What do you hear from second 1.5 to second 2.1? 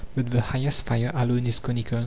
conical.